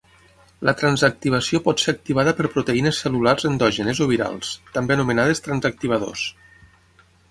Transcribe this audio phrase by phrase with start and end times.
[0.69, 6.31] La transactivació pot ser activada per proteïnes cel·lulars endògenes o virals, també anomenades transactivadors.